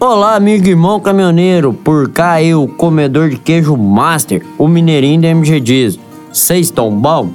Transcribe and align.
Olá, 0.00 0.36
amigo 0.36 0.68
irmão 0.68 1.00
caminhoneiro, 1.00 1.72
por 1.72 2.08
cá 2.10 2.40
eu, 2.40 2.68
comedor 2.68 3.30
de 3.30 3.36
queijo 3.36 3.76
master, 3.76 4.46
o 4.56 4.68
mineirinho 4.68 5.20
da 5.20 5.26
MG 5.26 5.58
Diz. 5.58 5.98
Vocês 6.32 6.66
estão 6.66 6.88
bom? 6.88 7.30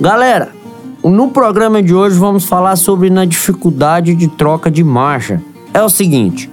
Galera, 0.00 0.52
no 1.02 1.30
programa 1.30 1.82
de 1.82 1.92
hoje 1.92 2.16
vamos 2.16 2.44
falar 2.44 2.76
sobre 2.76 3.10
na 3.10 3.24
dificuldade 3.24 4.14
de 4.14 4.28
troca 4.28 4.70
de 4.70 4.84
marcha. 4.84 5.42
É 5.72 5.82
o 5.82 5.88
seguinte, 5.88 6.48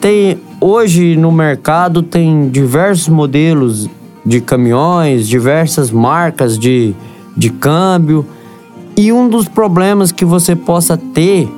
tem 0.00 0.40
hoje 0.60 1.16
no 1.16 1.30
mercado 1.30 2.02
tem 2.02 2.48
diversos 2.48 3.06
modelos 3.06 3.88
de 4.24 4.40
caminhões, 4.40 5.28
diversas 5.28 5.92
marcas 5.92 6.58
de, 6.58 6.96
de 7.36 7.50
câmbio, 7.50 8.26
e 8.96 9.12
um 9.12 9.28
dos 9.28 9.46
problemas 9.46 10.10
que 10.10 10.24
você 10.24 10.56
possa 10.56 10.96
ter 10.96 11.48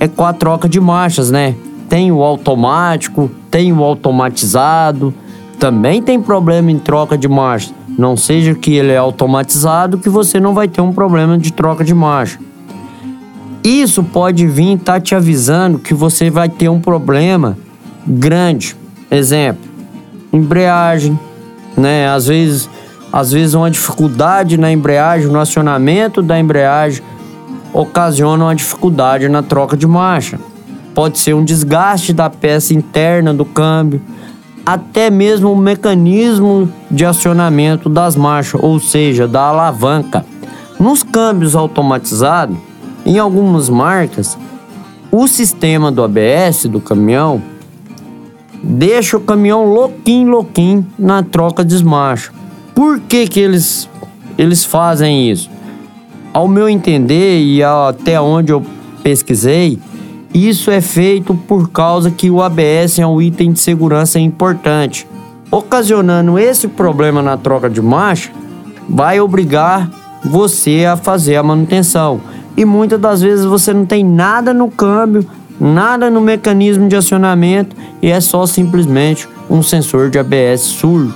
é 0.00 0.08
com 0.08 0.24
a 0.24 0.32
troca 0.32 0.68
de 0.68 0.80
marchas, 0.80 1.30
né? 1.30 1.54
Tem 1.88 2.12
o 2.12 2.22
automático, 2.22 3.30
tem 3.50 3.72
o 3.72 3.82
automatizado, 3.82 5.14
também 5.58 6.02
tem 6.02 6.20
problema 6.20 6.70
em 6.70 6.78
troca 6.78 7.16
de 7.16 7.28
marcha. 7.28 7.72
Não 7.98 8.16
seja 8.16 8.54
que 8.54 8.74
ele 8.74 8.92
é 8.92 8.96
automatizado 8.96 9.98
que 9.98 10.08
você 10.08 10.38
não 10.38 10.54
vai 10.54 10.68
ter 10.68 10.80
um 10.80 10.92
problema 10.92 11.36
de 11.36 11.52
troca 11.52 11.82
de 11.82 11.94
marcha. 11.94 12.38
Isso 13.64 14.04
pode 14.04 14.46
vir 14.46 14.76
estar 14.76 14.94
tá 14.94 15.00
te 15.00 15.14
avisando 15.14 15.78
que 15.78 15.92
você 15.92 16.30
vai 16.30 16.48
ter 16.48 16.68
um 16.68 16.80
problema 16.80 17.58
grande. 18.06 18.76
Exemplo, 19.10 19.68
embreagem, 20.32 21.18
né? 21.76 22.08
Às 22.08 22.26
vezes, 22.26 22.70
às 23.12 23.32
vezes 23.32 23.54
uma 23.54 23.70
dificuldade 23.70 24.56
na 24.56 24.70
embreagem, 24.70 25.28
no 25.28 25.40
acionamento 25.40 26.22
da 26.22 26.38
embreagem 26.38 27.02
ocasiona 27.72 28.44
uma 28.44 28.54
dificuldade 28.54 29.28
na 29.28 29.42
troca 29.42 29.76
de 29.76 29.86
marcha. 29.86 30.38
Pode 30.98 31.20
ser 31.20 31.32
um 31.32 31.44
desgaste 31.44 32.12
da 32.12 32.28
peça 32.28 32.74
interna 32.74 33.32
do 33.32 33.44
câmbio 33.44 34.02
até 34.66 35.10
mesmo 35.10 35.52
o 35.52 35.56
mecanismo 35.56 36.68
de 36.90 37.04
acionamento 37.04 37.88
das 37.88 38.16
marchas, 38.16 38.60
ou 38.60 38.80
seja, 38.80 39.28
da 39.28 39.42
alavanca. 39.42 40.26
Nos 40.76 41.04
câmbios 41.04 41.54
automatizados, 41.54 42.56
em 43.06 43.16
algumas 43.16 43.68
marcas, 43.68 44.36
o 45.12 45.28
sistema 45.28 45.92
do 45.92 46.02
ABS 46.02 46.66
do 46.66 46.80
caminhão 46.80 47.40
deixa 48.60 49.18
o 49.18 49.20
caminhão 49.20 49.72
louquinho, 49.72 50.32
louquinho 50.32 50.84
na 50.98 51.22
troca 51.22 51.64
de 51.64 51.84
marcha. 51.84 52.32
Por 52.74 52.98
que, 52.98 53.28
que 53.28 53.38
eles, 53.38 53.88
eles 54.36 54.64
fazem 54.64 55.30
isso? 55.30 55.48
Ao 56.32 56.48
meu 56.48 56.68
entender 56.68 57.40
e 57.40 57.62
até 57.62 58.20
onde 58.20 58.50
eu 58.50 58.66
pesquisei, 59.04 59.78
isso 60.32 60.70
é 60.70 60.80
feito 60.80 61.34
por 61.34 61.70
causa 61.70 62.10
que 62.10 62.30
o 62.30 62.42
ABS 62.42 62.98
é 62.98 63.06
um 63.06 63.20
item 63.20 63.52
de 63.52 63.60
segurança 63.60 64.18
importante. 64.20 65.06
Ocasionando 65.50 66.38
esse 66.38 66.68
problema 66.68 67.22
na 67.22 67.36
troca 67.36 67.70
de 67.70 67.80
marcha, 67.80 68.30
vai 68.88 69.20
obrigar 69.20 69.90
você 70.24 70.84
a 70.84 70.96
fazer 70.96 71.36
a 71.36 71.42
manutenção. 71.42 72.20
E 72.56 72.64
muitas 72.64 73.00
das 73.00 73.22
vezes 73.22 73.44
você 73.44 73.72
não 73.72 73.86
tem 73.86 74.04
nada 74.04 74.52
no 74.52 74.70
câmbio, 74.70 75.24
nada 75.60 76.10
no 76.10 76.20
mecanismo 76.20 76.88
de 76.88 76.96
acionamento 76.96 77.74
e 78.02 78.10
é 78.10 78.20
só 78.20 78.46
simplesmente 78.46 79.28
um 79.48 79.62
sensor 79.62 80.10
de 80.10 80.18
ABS 80.18 80.60
sujo. 80.60 81.14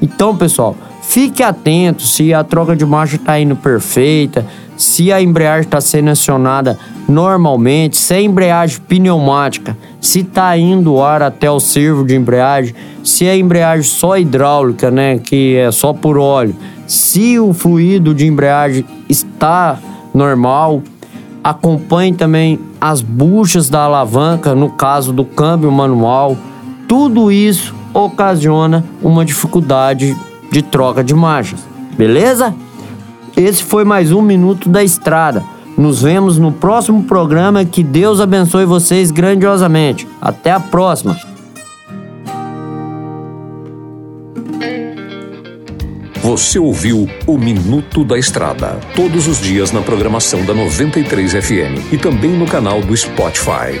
Então, 0.00 0.36
pessoal, 0.36 0.76
fique 1.02 1.42
atento 1.42 2.02
se 2.02 2.34
a 2.34 2.44
troca 2.44 2.76
de 2.76 2.84
marcha 2.84 3.16
está 3.16 3.40
indo 3.40 3.56
perfeita, 3.56 4.46
se 4.76 5.10
a 5.10 5.22
embreagem 5.22 5.62
está 5.62 5.80
sendo 5.80 6.10
acionada 6.10 6.78
normalmente, 7.08 7.96
se 7.96 8.14
a 8.14 8.20
embreagem 8.20 8.80
pneumática, 8.80 9.76
se 10.00 10.20
está 10.20 10.56
indo 10.56 10.94
o 10.94 11.02
ar 11.02 11.22
até 11.22 11.50
o 11.50 11.60
servo 11.60 12.04
de 12.04 12.14
embreagem, 12.14 12.74
se 13.04 13.28
a 13.28 13.36
embreagem 13.36 13.84
só 13.84 14.16
hidráulica, 14.18 14.90
né, 14.90 15.18
que 15.18 15.56
é 15.56 15.70
só 15.70 15.92
por 15.92 16.18
óleo, 16.18 16.54
se 16.86 17.38
o 17.38 17.52
fluido 17.52 18.14
de 18.14 18.26
embreagem 18.26 18.84
está 19.08 19.78
normal, 20.14 20.82
acompanhe 21.42 22.12
também 22.12 22.58
as 22.80 23.00
buchas 23.00 23.68
da 23.68 23.82
alavanca, 23.82 24.54
no 24.54 24.70
caso 24.70 25.12
do 25.12 25.24
câmbio 25.24 25.70
manual. 25.70 26.36
Tudo 26.88 27.30
isso 27.32 27.74
ocasiona 27.92 28.84
uma 29.02 29.24
dificuldade 29.24 30.16
de 30.50 30.62
troca 30.62 31.02
de 31.02 31.14
marchas. 31.14 31.60
Beleza? 31.96 32.54
Esse 33.36 33.62
foi 33.62 33.84
mais 33.84 34.12
um 34.12 34.22
Minuto 34.22 34.68
da 34.68 34.82
Estrada. 34.82 35.44
Nos 35.76 36.02
vemos 36.02 36.38
no 36.38 36.52
próximo 36.52 37.04
programa. 37.04 37.64
Que 37.64 37.82
Deus 37.82 38.20
abençoe 38.20 38.64
vocês 38.64 39.10
grandiosamente. 39.10 40.06
Até 40.20 40.50
a 40.50 40.60
próxima. 40.60 41.16
Você 46.22 46.58
ouviu 46.58 47.08
o 47.24 47.38
Minuto 47.38 48.04
da 48.04 48.18
Estrada, 48.18 48.80
todos 48.96 49.28
os 49.28 49.40
dias 49.40 49.70
na 49.70 49.80
programação 49.80 50.44
da 50.44 50.52
93 50.52 51.32
FM 51.34 51.92
e 51.92 51.96
também 51.96 52.32
no 52.32 52.46
canal 52.46 52.80
do 52.80 52.96
Spotify. 52.96 53.80